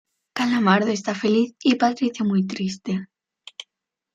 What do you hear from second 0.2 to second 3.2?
Calamardo está feliz y Patricio muy triste.